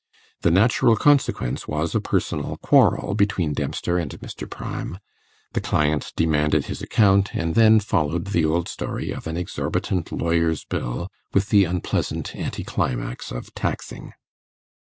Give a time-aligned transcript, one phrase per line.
[0.41, 4.49] The natural consequence was a personal quarrel between Dempster and Mr.
[4.49, 4.97] Pryme;
[5.53, 10.65] the client demanded his account, and then followed the old story of an exorbitant lawyer's
[10.65, 14.13] bill, with the unpleasant anti climax of taxing.